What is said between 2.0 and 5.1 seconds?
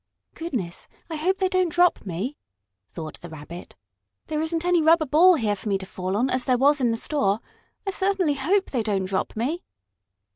me," thought the Rabbit. "There isn't any rubber